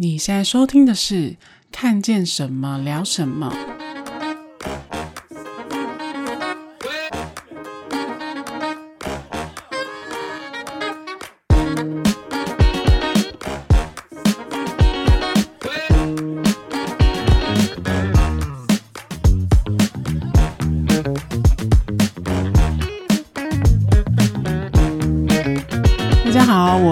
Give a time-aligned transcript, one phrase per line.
[0.00, 1.14] 你现在收听的是
[1.72, 3.52] 《看见什么聊什么》。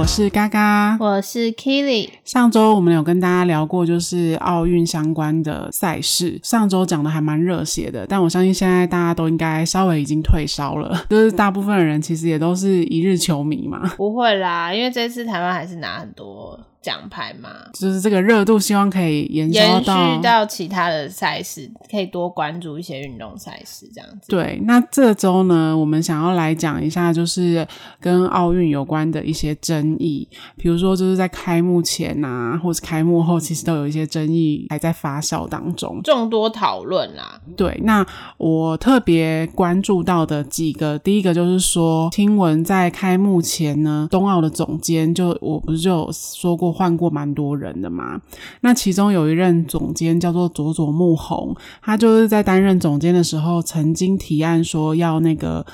[0.09, 2.09] 是嘎嘎，我是 Keely。
[2.37, 6.39] 上周我们有跟大家聊过，就是奥运相关的赛事。
[6.43, 11.03] 上周讲的还蛮热血的，但我相信现在大家都应该稍微已经退烧了。
[11.09, 13.89] 就是大部分的人其实也都是一日球迷嘛。
[13.97, 16.61] 不会啦，因为这次台湾还是拿很多。
[16.83, 24.29] 奖牌嘛，就是这个热度，希望可以延续到延续到其他的赛事，可以多关注一些运动赛事这样子。
[24.29, 27.67] 对，那这周呢，我们想要来讲一下，就是
[27.99, 37.41] 跟奥运有关的一些争议，比如说就是在开幕前啊，或是开幕后，其实都有一些争议还在发酵当中，众多讨论啦。
[37.57, 38.07] 对，那
[38.37, 46.67] 我特别关注到的几个，第一个就是说，听闻在开幕前呢，冬奥的总监就我不是就有说过。
[46.77, 48.21] 换过蛮多人的嘛，
[48.61, 55.65] 那其中有一任总监叫做佐佐木宏，他就是在担任总监的时候，曾经提案说要那个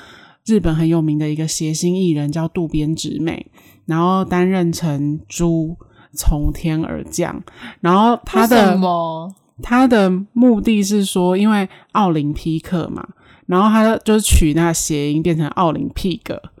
[0.45, 3.45] 日本很有名的一个谐星艺人叫渡边直美，
[3.85, 5.75] 然后担任成猪
[6.15, 7.41] 从天而降，
[7.81, 8.77] 然后他的
[9.61, 13.07] 他的目的是说，因为奥林匹克嘛，
[13.47, 16.41] 然后他就是取那谐音变成奥林匹克。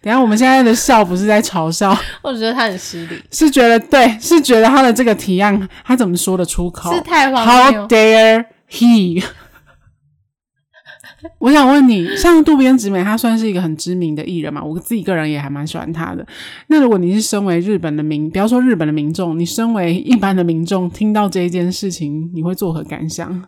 [0.00, 6.92] 等下，我们现在的笑不是在嘲笑，我觉得他很失礼，是觉得对，是觉得他的这个提案，他怎么说得出口？
[6.92, 7.82] 是太荒谬。
[7.82, 9.22] How dare he？
[11.38, 14.62] 我想问你，像渡边直美，她算是一个很知名的艺人嘛？
[14.62, 16.26] 我自己个人也还蛮喜欢她的。
[16.68, 23.44] 那如果你是身为日本的民，不要说日本的民众，你身为一般的民众，听到这一件事情，你会作何感想？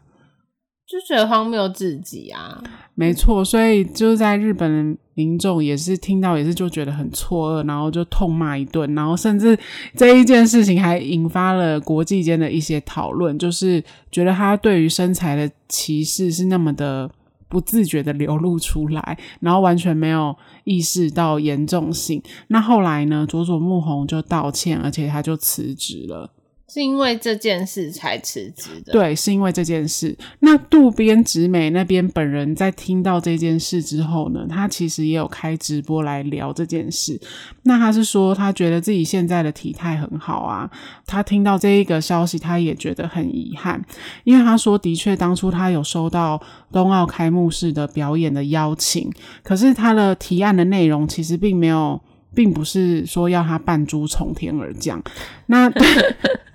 [0.87, 2.61] 就觉得荒谬至极啊！
[2.97, 9.57] 没错，所以就是在日本的民众也是听到也是就觉得很错愕，然后就痛骂一顿，然后甚至
[9.95, 13.81] 这一件事情还引发了国际间的一些讨论，就是
[14.11, 17.09] 觉得他对于身材的歧视是那么的
[17.51, 20.35] 不自觉的流露出来，然后完全没有
[20.65, 22.23] 意识到严重性。
[22.47, 26.31] 那后来呢，佐佐木宏就道歉，而且他就辞职了。
[26.73, 28.93] 是因为这件事才辞职的。
[28.93, 30.17] 对，是因为这件事。
[30.39, 37.21] 那渡边直美那边本人在听到这件事之后呢，他其实也有开直播来聊这件事。
[37.65, 40.71] 那他是说，他觉得自己现在的体态很好啊。
[41.07, 43.85] 他听到这一个消息，他也觉得很遗憾，
[44.23, 49.11] 因为他说，的确当初他有收到冬奥开幕式的表演的邀请，
[49.43, 52.01] 可是他的提案的内容其实并没有，
[52.33, 55.03] 并不是说要他扮猪从天而降。
[55.47, 55.69] 那。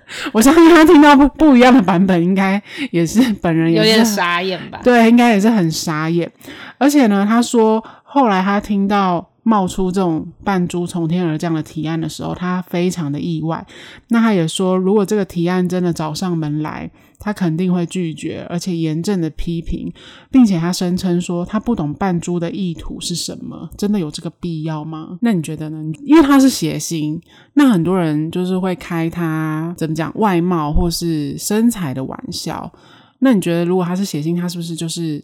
[0.32, 4.80] 我相信他听到不不一样的版本，应该也是本人也是有点傻眼吧？
[4.82, 6.30] 对，应该也是很傻眼。
[6.78, 9.30] 而且呢，他说后来他听到。
[9.48, 13.64] 冒出这种扮猪从天而降的提案的时候，他非常的意外。
[14.08, 16.90] 那他也说，如果这个提案真的找上门来，
[17.20, 19.92] 他肯定会拒绝，而且严正的批评，
[20.32, 25.16] 并且他声称说，他不懂扮猪的意图是什么，真的有这个必要吗？
[25.22, 25.92] 那你觉得呢？
[26.04, 27.20] 因为他是谐星，
[27.54, 32.72] 那很多人就是会开他怎么讲外貌或是身材的玩笑。
[33.20, 35.22] 那你觉得，如果他是谐星，他是不是就是？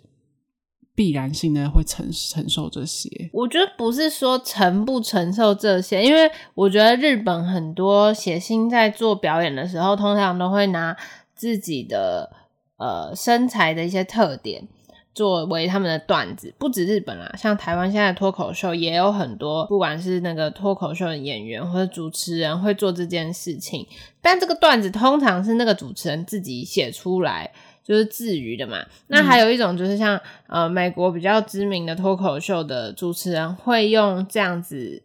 [1.03, 10.97] 必然性的会承承受这些，我觉得不是说承不承受这些，因为我觉得日本很多谐星在做表演的时候，通常都会拿
[11.35, 12.31] 自己的
[12.77, 14.69] 呃身材的一些特点
[15.13, 16.55] 作为他们的段子。
[16.57, 23.85] 不止日本啦，像台湾现在脱口秀也有很多，不管是那个脱口秀的演员或者主持人会做这件事情，
[24.21, 27.51] 但这个段子通常是那个主持人自己写出来。
[27.85, 28.79] 就是自娱的嘛，
[29.09, 30.17] 那还有一种就是像、
[30.47, 35.03] 嗯、呃美国比较知名的脱口秀的主持人会用这样子，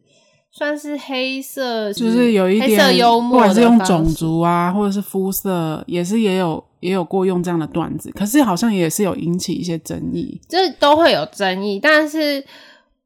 [0.52, 11.80] 算是黑色，就是有一点黑色幽默，或者是用种族啊，或者是肤色，也是也有也有过用这样的段子，可是好像也是有引起一些争议，这都会有争议。
[11.80, 12.46] 但是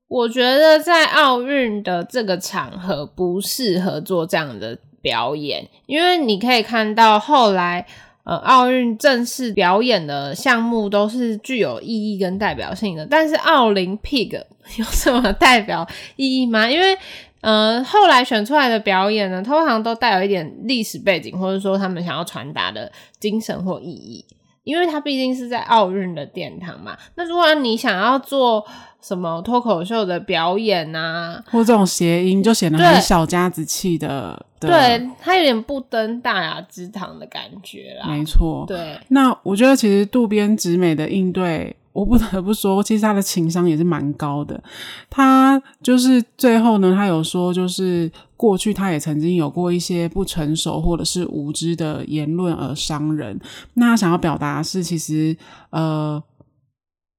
[0.10, 7.88] 我觉得在奥运的这个场合不适合做这样的表演，因为你可以看到后来。
[8.24, 14.46] 呃，奥运正式表演的项目都是具有意义跟代表性的，但是奥林匹克
[14.78, 16.70] 有什么代表意义吗？
[16.70, 16.98] 因为
[17.42, 24.24] 呃，后来选出来的表演呢，通常都带有一点历史背景，或者说他们想要传达的精神或意义。
[24.64, 26.98] 因为它毕竟是在奥运的殿堂嘛。
[27.16, 28.66] 那如果你想要做
[29.02, 34.46] 什么脱口秀的表演啊，或这种谐音，就显得很小家子气的。
[34.60, 38.08] 对，对，它有点不登大雅之堂的感觉啦。
[38.08, 38.64] 没错。
[38.68, 39.00] 对。
[39.08, 44.62] 那我觉得其实渡边直美的应对，我不得不说，其实他的情商也是蛮高的。
[45.10, 53.40] 他就是最后呢，他有说，就是过去他也曾经有过一些不成熟或者是无知的言论而伤人。
[53.76, 55.36] 那他想要表达是，其实
[55.70, 56.22] 呃。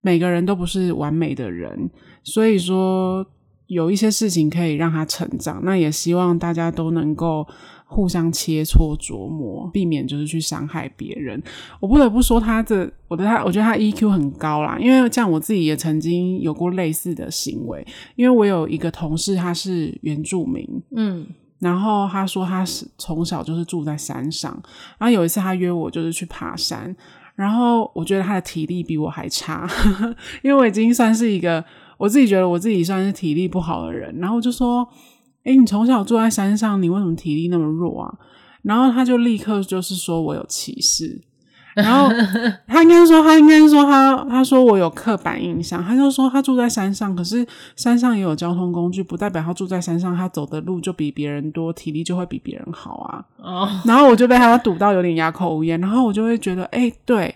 [0.05, 1.89] 每个人都不是完美的人，
[2.25, 3.25] 所以说
[3.69, 5.61] 有一些事情可以让他成长。
[5.63, 7.47] 那也希望大家都能够
[7.93, 11.41] 互相切磋琢磨，避免就是去伤害别人。
[11.79, 14.79] 我不得不说，他的，我的他，我觉得他 EQ 很高啦。
[14.81, 17.87] 因为这样我自己也曾经有过类似的行为，
[18.17, 20.67] 因为我有一个同事，他是原住民，
[20.97, 21.27] 嗯，
[21.59, 24.51] 然后他说他是从小就是住在山上，
[24.99, 26.97] 然后有一次他约我就是去爬山。
[27.35, 31.65] 然后我觉得他的体力比我还差，呵呵，因为我已经算是一个
[31.97, 34.15] 我自己觉得我自己算是体力不好的人。
[34.19, 34.87] 然后就说
[35.45, 38.15] ：“诶，你从小住在山上，你为什么体力那么弱啊？”
[38.63, 41.21] 然后他就立刻就是说我有歧视。
[41.75, 42.07] 然后
[42.69, 47.47] 他应该说，他应该说他他说我有刻板印象，他就说他住在山上，可是
[47.77, 53.25] 山上也有交通工具，不代表他住在山上，他走的路就比别人多，体力就会比别人好啊。
[53.39, 57.35] 哦，然后我就被他堵到有点哑口无言，然后我就会觉得，哎，对，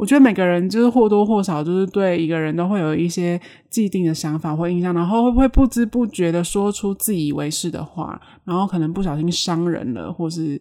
[0.00, 10.60] 我觉得每个人就是或多或少就是对一个人都会有一些既定的想法或印象，然后会不会不知不觉的说出自以为是的话，然后可能不小心伤人了，或是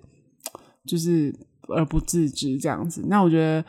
[0.85, 1.33] 就是。
[1.71, 3.63] 而不自知这样子，那我觉得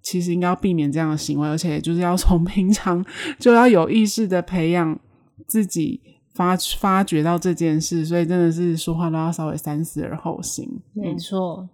[0.00, 3.04] 其实应该要避免这样的行为，而且就是要从平常
[3.38, 4.98] 就要有意识的培养
[5.46, 6.00] 自己
[6.32, 10.66] 发发觉到这件事，所以真的是说话都要稍微三思而后行。
[10.94, 11.68] 没错。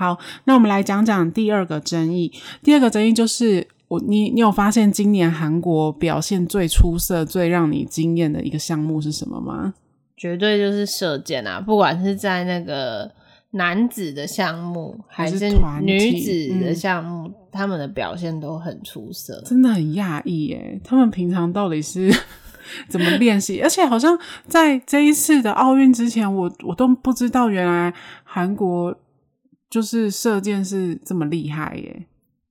[0.00, 2.32] 好，那我们来讲讲第二个争议。
[2.62, 9.74] 第二个争议就是我你你有发现今年韩国表现最出色、最让你惊艳的一个项目是什么吗？
[10.16, 11.60] 绝对就是射箭啊！
[11.60, 13.10] 不管是在那个。
[13.52, 15.50] 男子的项目还是
[15.82, 20.80] 女子的项目，嗯，他们的表现都很出色，真的很讶异耶！
[20.84, 22.08] 他们平常到底是
[22.86, 23.60] 怎么练习？
[23.60, 24.16] 而且好像
[24.46, 27.92] 在这一次的奥运之前，我我都不知道原来
[28.22, 28.96] 韩国
[29.70, 32.04] 就是射箭是这么厉害耶。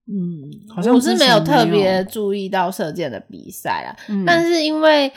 [0.08, 5.12] 嗯，好像我是没有特别注意到射箭的比赛啊，嗯，但是因为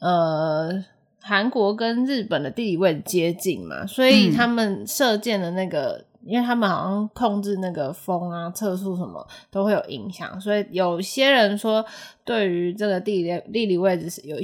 [0.00, 0.84] 呃。
[1.26, 11.82] 韩国跟日本的地理位置接近嘛，所以他们射箭的那个，嗯、因为他们好像控制那个风啊、测速什么都会有影响，所以有些人说，
[12.26, 14.36] 对于这个地理地理位置是有。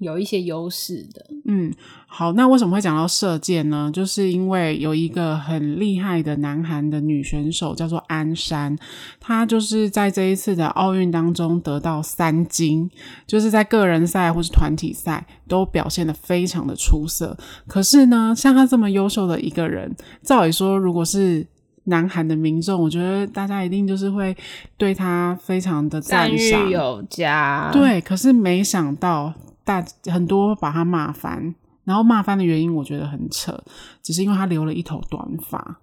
[0.00, 1.70] 有一些优势的，嗯，
[2.06, 3.90] 好，那为什么会讲到射箭呢？
[3.92, 8.74] 就是因为有一个很厉害的南韩的女选手叫做安山，
[9.20, 12.90] 她就是在这一次的奥运当中得到三金，
[13.26, 17.36] 就是在个人赛或是团体赛都表现的非常的出色。
[17.66, 21.46] 可是呢，像她这么优秀的一个人，照理说，如果是
[21.84, 24.34] 南韩的民众，我觉得大家一定就是会
[24.78, 27.68] 对她非常的赞赏，有加。
[27.70, 29.34] 对，可是没想到。
[29.64, 31.54] 大很多把他骂翻，
[31.84, 33.58] 然后骂翻的原因我觉得很扯，
[34.02, 35.80] 只是因为他留了一头短发。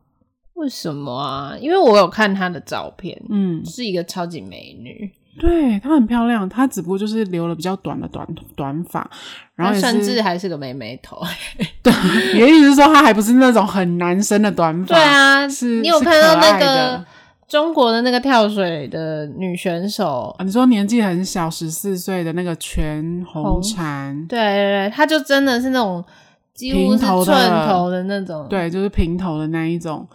[0.53, 1.56] 为什么啊？
[1.59, 9.07] 因为我有看他的照片，嗯，是一个超级美女，对，她很漂亮，她只不过就是留了比较短的短短发，
[9.53, 11.21] 然后甚至还是个妹妹头。
[11.83, 11.94] 对，
[12.33, 14.95] 也意思是说她还不是那种很男生的短发。
[14.95, 17.06] 对啊，是你有看到那个？
[17.47, 26.04] 中国的那个跳水的女选手，啊、你说年纪很小，十四岁的那个全红婵，对对对，她就真的是那种
[26.54, 30.06] 几乎是寸头的那种，对，就是平头的那一种，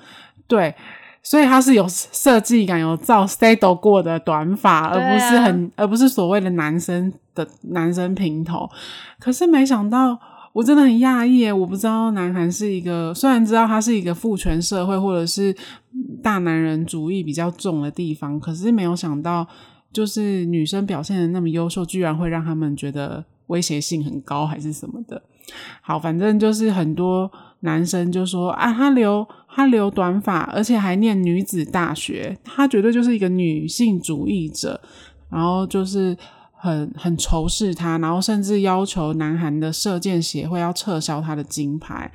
[0.47, 0.75] 对，
[1.23, 8.69] 所以她是有设计感、有造 style 过的短发，而不是很，而不是所谓的男生的男生平头。
[9.19, 10.19] 可是没想到。
[10.53, 15.55] 我真的很讶异，我不知道南韩是一个，虽然知道它是一个父权社会或者是
[16.23, 19.47] 大男人主义比较重的地方，可是没有想到，
[19.93, 25.23] 就是女生表现的那么优秀，居然会让他们觉得威胁性很高，还是什么的。
[25.81, 27.31] 好，反正就是很多
[27.61, 34.79] 男生就说啊，他留他留短发，而且还念女子大学，他绝对就是一个女性主义者，
[35.31, 36.15] 然后就是。
[36.63, 42.09] 很很仇视他，然后甚至要求南韩的射箭协会要撤销他的金牌，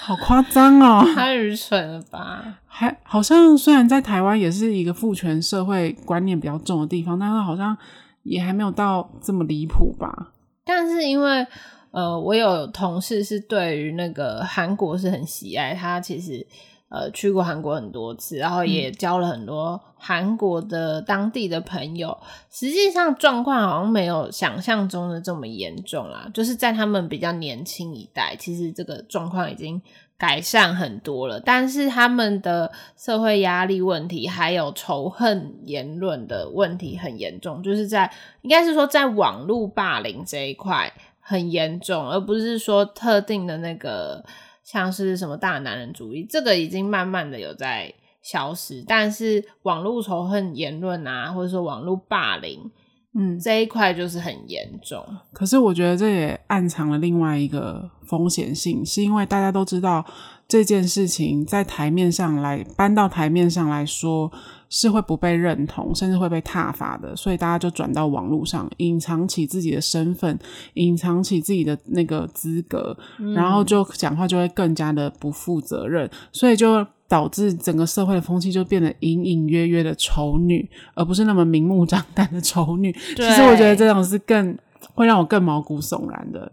[0.00, 1.04] 好夸张哦！
[1.14, 2.42] 太愚蠢了吧？
[2.66, 7.76] 还好像虽然在台湾也是一个父权社会观念比较重的地方，但是好像
[8.22, 10.32] 也还没有到这么离谱吧？
[10.64, 11.46] 但是因为
[11.90, 16.46] 呃，我有同事是对于那个韩国是很喜爱，他其实
[16.90, 22.08] 呃，去过韩国很多次，然后也交了很多韩国的当地的朋友。
[22.20, 29.80] 嗯、实际上状况好像没有想象中的这么严重啦，就是在他们比较年轻一代，其实这个状况已经
[30.18, 31.38] 改善很多了。
[31.38, 44.24] 但是他们的社会压力问题，还有仇恨言论的问题很严重，就是在应该是说在网络霸凌这一块很严重，而不是说特定的那个。
[44.70, 52.70] 像是什么大男人主义，这个已经慢慢的有在消失，但是网络仇恨言论啊，或者说网络霸凌，
[53.18, 55.04] 嗯，这一块就是很严重。
[55.32, 60.04] 可是我觉得这也暗藏了另外一个风险性，是因为大家都知道
[60.46, 64.30] 这件事情在台面上来搬到台面上来说。
[64.70, 70.38] 是会不被认同，甚至会被挞伐的，所以大家就转到网络上，隐藏起自己的身份，
[70.74, 82.92] 隐藏起自己的那个资格，嗯、然后就讲话就会更加的不负责任，所以就导致整个社会的风气就变得隐隐约约的丑女，而不是那么明目张胆的丑女。
[82.92, 84.56] 其实我觉得这种是更
[84.94, 86.50] 会让我更毛骨悚然的。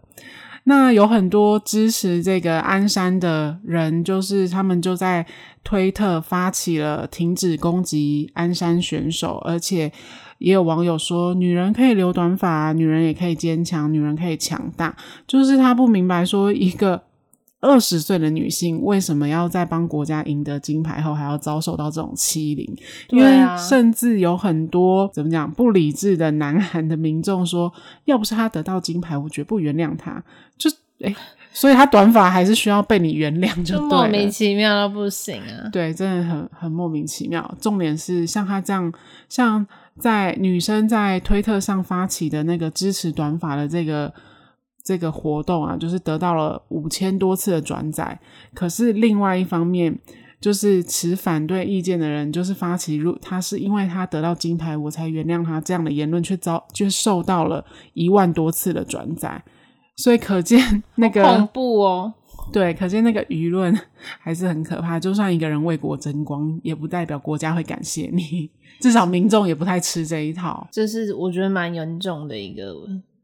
[0.68, 5.24] 那有很多支持这个鞍山的人，就是他们就在
[5.64, 9.90] 推特发起了停止攻击鞍山选手，而且
[10.36, 14.94] 也有网友说，女人可以留短发，女人也可以坚强，女人可以强大。
[15.26, 17.07] 就是他不明白说一个。
[17.60, 22.72] 二十岁的女性为什么要在帮国家赢得金牌后还要遭受到这种欺凌？
[23.08, 23.26] 因为
[23.58, 27.72] 甚至有很多怎么讲不理智的南韩的民众说，
[28.04, 30.22] 要不是她得到金牌，我绝不原谅她。
[30.56, 31.12] 就诶，
[31.52, 35.68] 所以她短发还是需要被你原谅，就，莫名其妙到不行啊！
[35.72, 37.52] 对，真的很很莫名其妙。
[37.60, 38.92] 重点是像她这样，
[39.28, 39.66] 像
[39.98, 44.14] 在女生在推特上发起的那个支持短发的这个。
[44.82, 48.18] 这个活动啊，就是得到了五千多次的转载。
[48.54, 49.98] 可是另外一方面，
[50.40, 59.42] 就是持反对意见的人，就是发起如他是因为他得到金牌，我才原谅他这样的言论，却遭却受到了一万多次的转载。
[59.96, 62.14] 所以可见那个恐怖哦，
[62.52, 63.76] 对，可见那个舆论
[64.20, 64.98] 还是很可怕。
[65.00, 68.48] 就算一个人为国争光，也不代表国家会感谢你。
[68.80, 70.68] 至少民众也不太吃这一套。
[70.70, 72.72] 这是我觉得蛮严重的一个。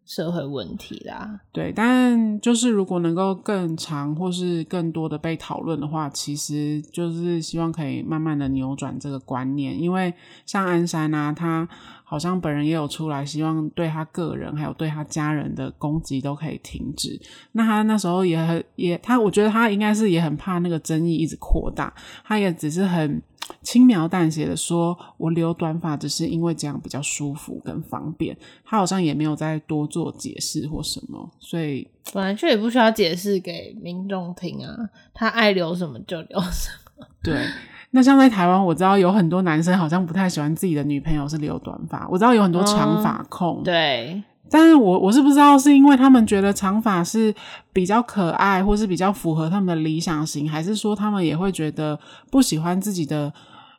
[0.06, 10.12] 社会问题啦，对，但就是如果能够更长或是更多的被讨论的话，其实就是希望可以慢慢的扭转这个观念，因为
[10.44, 11.66] 像安山啊，他
[12.04, 17.18] 好像本人也有出来，希望对他个人还有对他家人的攻击都可以停止。
[17.52, 21.92] 那他那时候也很也他，我觉得他应该是也很怕那个争议一直扩大，
[22.24, 23.22] 他也只是很。
[23.62, 34.74] 轻描淡写的说：“我留短发只是因为这样比较舒服跟方便。”他好像也没有再多做解释或什么，所以本来就也不需要解释给民众听啊。
[35.12, 37.06] 他爱留什么就留什么。
[37.22, 37.46] 对，
[37.90, 42.06] 那像在台湾，我知道有很多男生好像不太喜欢自己的女朋友是留短发。
[42.10, 44.22] 我知道有很多长发控，嗯，对。
[44.50, 47.34] 但是我我是不知道是因为他们觉得长发是
[47.72, 51.98] 比较可爱，或是比较符合他们的理想型，还是说他们也会觉得
[52.30, 53.32] 不喜欢自己的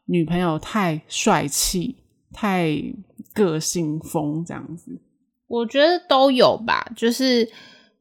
[0.05, 1.95] 女朋友太帅气、
[2.33, 2.75] 太
[3.33, 4.99] 个性风这样子？
[5.47, 7.47] 我觉得都有吧，就是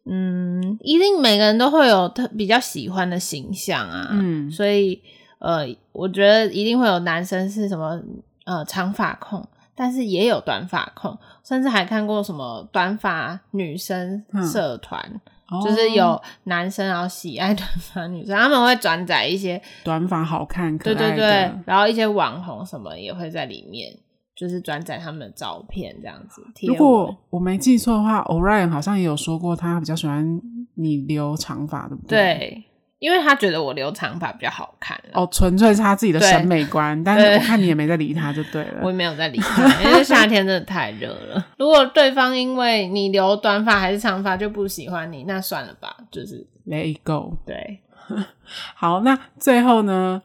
[0.07, 5.01] 嗯，一定每个人都会有特比较喜欢的形象啊，嗯，所以
[5.39, 8.01] 呃，我觉得一定会有男生是什么
[8.47, 9.47] 呃长发控。
[9.75, 15.01] 但是也有短发控，甚至还看过什么短发女生社团，
[15.51, 23.93] 嗯、就是有男生然后喜爱短发女生，他们会转载一些短发好看可爱的，对对对，然后一些网红什么也会在里面，
[24.37, 26.43] 就是转载他们的照片这样子。
[26.67, 30.41] 如果我没记错的话，Orion 好像也有说过，他比较喜欢
[30.75, 32.65] 你留长发的，对。
[32.99, 37.03] 因为他觉得我留长发比较好看哦，纯粹是他自己的审美观。
[37.05, 38.81] 但是我看你也没在理他，就对了。
[38.83, 41.47] 我也没有在理他，因为夏天真的太热了。
[41.59, 47.37] 如果对方因为你留短发还是长发就不喜欢你，那算了吧，就是 let it go。
[47.45, 47.81] 对，
[48.75, 50.23] 好，那最后呢，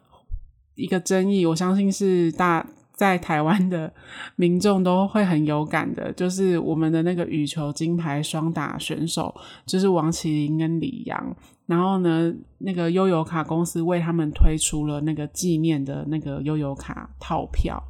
[0.76, 2.66] 一个争议，我相信是大
[3.00, 3.90] 在台湾的
[4.36, 9.34] 民众都会很有感的，就是我们的那个羽球金牌双打选手，
[9.66, 11.36] 就是王齐麟跟李洋。
[11.66, 17.82] 然后呢，那个悠游卡公司为他们推出了那个纪念的那个悠游卡套票。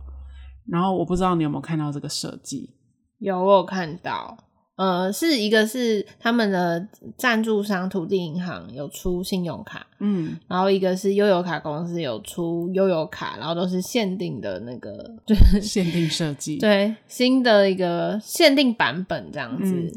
[0.67, 2.69] 然后我不知道你有没有看到这个设计？
[3.17, 4.37] 有，我有看到。
[4.79, 19.73] 呃，是一个是他们的赞助商土地银行有出信用卡，嗯，然后一个是悠游卡公司有出悠游卡，然后都是限定的那个，就是限定设计， 对，新的一个限定版本这样子。
[19.73, 19.91] 嗯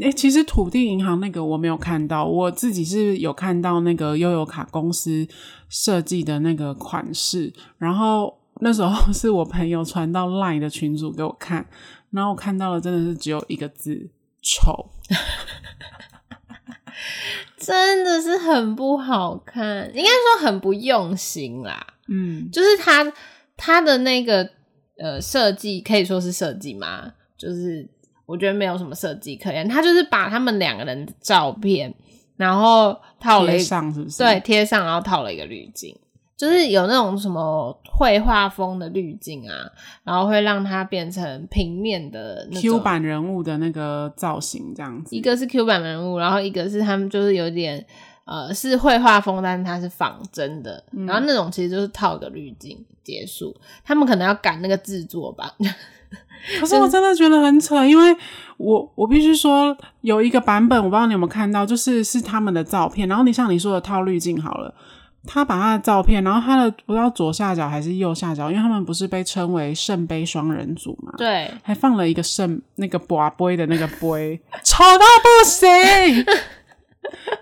[0.00, 5.26] 哎、欸，其实土地银行那个我没有看到，我自己是有看到那个悠游卡公司
[5.68, 11.66] 设计的那个款式，然后那时候是我朋友传到 LINE 的群组给我看，
[12.10, 14.88] 然后我看到了真的是只有一个字丑，
[17.58, 21.84] 真的是很不好看，应该说很不用心啦。
[22.08, 23.12] 嗯，就是他
[23.56, 24.48] 他的那个
[24.98, 27.12] 呃设计可以说是设计吗？
[27.36, 27.88] 就是。
[28.24, 31.92] 我觉得没有什么设计可言，他就是把他们两个人的照片，
[32.36, 34.18] 然后套了一上，是不是？
[34.18, 35.94] 对，贴上，然后套了一个滤镜，
[36.42, 39.54] 就是有那种什么绘画风的滤镜啊，
[40.02, 45.14] 然后会让它变成平面的那 Q 版人物的那个造型，这样子。
[45.14, 47.86] 一个是 Q 版人物，然后一个是他们就是有点
[48.24, 53.56] 呃是绘画风，但是它是仿真的，嗯、然后那种其实就是套个滤镜结束。
[53.84, 55.54] 他们可能要赶那个制作吧。
[56.58, 58.12] 可是我真的觉得很扯，因为
[58.56, 64.74] 我我必须说有一个版本，我不知道你有没有看到，就是是他们的照片，然后你像你说的套滤镜好了，
[65.24, 75.66] 他把他的照片，然后他的不知道左下角还是右下角，因为他们不是被称为圣杯双人组嘛，对，还放了一个圣那个拔杯的那个杯，丑到不行。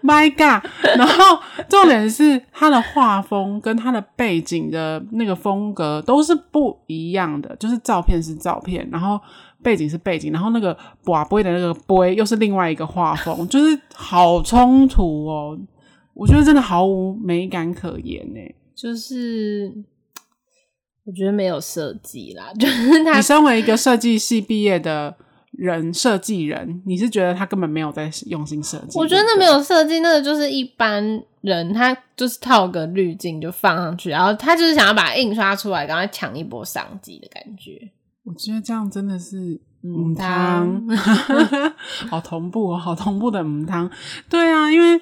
[0.03, 0.65] My God！
[0.97, 9.21] 然后重点是他的画风跟他的背景的那个风格都是不一样的，就是照片是照片，然后
[9.63, 15.57] 背景是背景，然后那个跋杯的那个杯又是另外一个画风，就是好冲突哦！
[16.21, 18.41] 我觉得真的毫无美感可言呢，
[18.75, 19.73] 就是
[21.05, 25.17] 我觉得没有设计啦， 就是他你身为一个设计系毕业的。
[25.53, 28.97] 人设计人，你是觉得他根本没有在用心设计？
[28.97, 31.05] 我觉得那没有设计，那个就是一般
[31.41, 37.91] 人，他就是套个滤镜就放上去，然后他就是想要把它印刷出来，赶快抢一波商机的感觉。
[38.25, 40.97] 我觉得这样真的是母汤，嗯、
[42.09, 43.91] 好同步哦，好同步的母汤。
[44.31, 44.99] 对啊，因为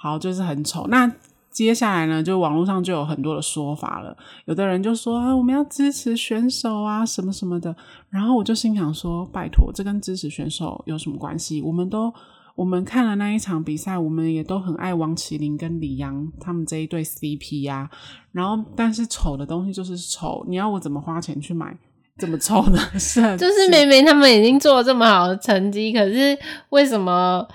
[0.00, 0.86] 好就是很丑。
[0.88, 1.10] 那
[1.50, 4.16] 接下来呢，就网络上就有很多的说法了。
[4.44, 7.74] 有的人就说啊，我们要支持选手啊，什么什么的。
[8.08, 11.60] 然后我就心想说，拜托，这跟支持选手有什么关系？
[11.62, 12.12] 我们都
[12.54, 17.90] 我们看了那一场比赛，我们也都很爱王麒麟跟李阳他们这一对 CP 呀、
[18.30, 21.76] 然后，但是丑的东西就是丑，你要我怎么花钱去买
[22.18, 22.78] 怎么丑呢？
[22.98, 23.20] 是？
[23.36, 26.38] 就是明明他们已经做了这么好的成绩，可是
[26.70, 27.46] 为什么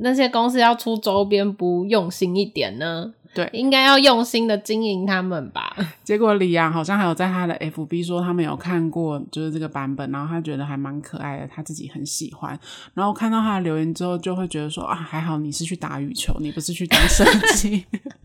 [0.00, 3.12] 那些公司要出周边不用心一点呢？
[3.34, 5.76] 对，应该要用心的经营他们吧。
[6.02, 12.58] 结果李阳好像还有在他的 FB 说，他们有看过就是这个版本，然后他觉得还蛮可爱的，他自己很喜欢。
[12.94, 17.84] 然后看到他的留言之后，就会觉得说啊，还好你是去打羽球，你不是去当设计。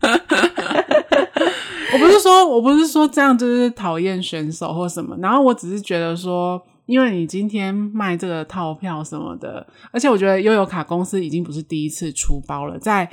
[1.92, 13.08] 我不是说，我不是说这样就是讨厌选手或什么，然后我只是觉得说，因为你今天卖这个套票什么的，而且我觉得悠游卡公司已经不是第一次出包了，在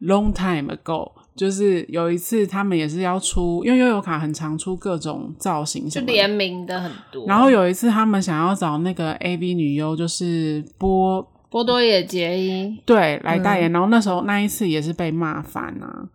[0.00, 1.10] long time ago。
[1.34, 7.26] 就是有一次，他们也是要出，因为悠游卡很常出各种造型什么，就联名的很多。
[7.26, 13.68] 然后有一次，他们想要找那个 A B 女优，就是波波多野结衣，对，来代言。
[13.68, 16.08] 嗯、然后那时候那一次也是被骂翻啊。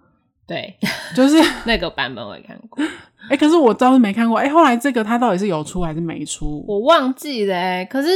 [0.48, 0.78] 对，
[1.13, 1.36] 就是
[1.67, 2.82] 那个版本我也看过。
[3.24, 4.38] 哎、欸，可是我倒是没看过。
[4.38, 6.64] 哎、欸，后来这个他到底是有出还是没出？
[6.68, 7.82] 我忘记了、欸。
[7.82, 8.10] 哎，可是。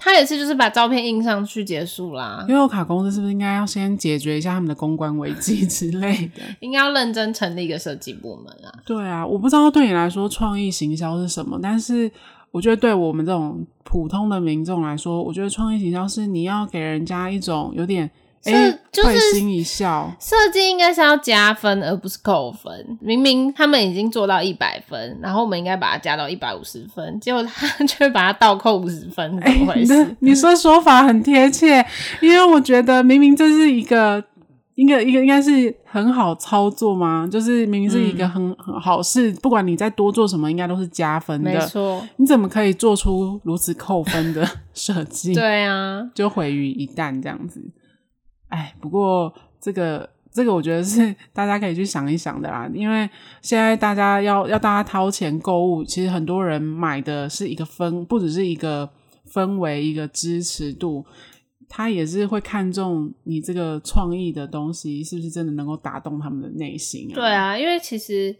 [0.00, 2.46] 他也是，就是把照片印上去结束啦。
[2.48, 6.42] 悠游卡公司是不是应该要先解决一下他们的公关危机之类的？
[6.60, 8.70] 应该要认真成立一个设计部门啊。
[8.86, 12.08] 对啊，我不知道对你来说创意行销是什么，但是
[12.52, 18.08] 我觉得对我们这种普通的民众来说，我觉得创意行销是你要给人家一种有点。
[18.44, 20.10] 哎，会、就是、心一笑。
[20.20, 22.98] 设计应该是要加分，而不是扣分。
[23.00, 29.92] 明明他们已经做到一百分，然后我们应该把它加到一百五十分，结果他却把它倒扣五十分，怎么回事？
[29.92, 31.84] 欸、你，你说说法很贴切，
[32.20, 34.22] 因为我觉得明明这是一个，
[34.76, 41.50] 一个一个应该是很好操作嘛，就是明明是一个很、嗯、很好事，不管你再多做什么，应该都是加分的。
[41.50, 45.34] 没错，你怎么可以做出如此扣分的 设计？
[45.34, 47.60] 对啊，就毁于一旦这样子。
[48.48, 52.68] 哎，不过这个这个，我觉得是大家可以去想一想的啦。
[52.72, 53.08] 因为
[53.42, 58.88] 现在大家要要大家掏钱购物，其实很多人买的是一个氛，不只是一个
[59.32, 61.04] 氛围，一个支持度，
[61.68, 67.14] 他也是会看重你这个创意的东西是不是真的能够打动他们的内心啊？
[67.14, 68.34] 对啊，因为其实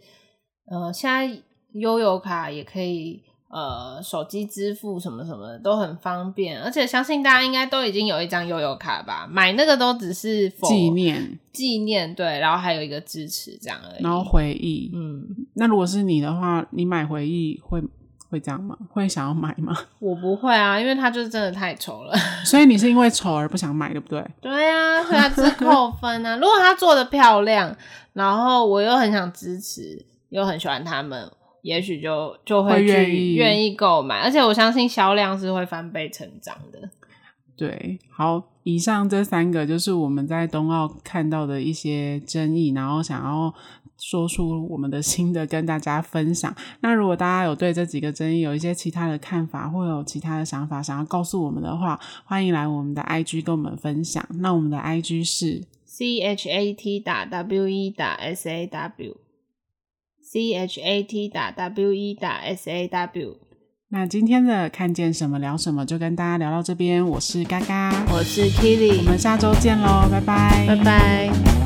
[0.65, 1.25] 呃，现在
[1.73, 3.23] 悠游卡也可以。
[3.49, 9.27] 呃，手机支付什么什么的都很方便，而且相信大家应该都已经有一张悠游卡吧？
[9.27, 14.03] 买那个都只是纪念，纪念对，然后还有一个支持这样而已。
[14.03, 17.81] 然后回忆，嗯，那如果是你的话，你买回忆会
[18.29, 18.77] 会这样吗？
[18.91, 19.75] 会想要买吗？
[19.97, 22.15] 我不会啊，因为它就是真的太丑了。
[22.45, 24.23] 所以你是因为丑而不想买，对不对？
[24.39, 26.35] 对啊，所以它只是扣分啊。
[26.35, 27.75] 如果它做的漂亮，
[28.13, 31.27] 然后我又很想支持，又很喜欢他们，
[31.61, 34.19] 也许就就会去愿意购买。
[34.19, 36.89] 而且我相信销量是会翻倍成长的。
[37.55, 43.53] 对，好，以上这三个就是我们在冬奥看到的一些争议，然后想要
[43.97, 46.55] 说出我们的心得跟大家分享。
[46.79, 54.25] 那如果大家有对这几个争议有一些其他的看法，或有其他的想法想要告诉我们的话，欢迎来我们的 IG 跟我们分享。
[54.35, 58.65] 那我们的 IG 是 C H A T 打 W E 打 S A
[60.29, 63.37] W，C H A T 打 W E 打 S A W。
[63.89, 67.03] 那今天的看见什么聊什么，就跟大家聊到这边。
[67.03, 71.58] 我是嘎嘎，我是 Kitty，我们下周见喽，拜拜，拜拜。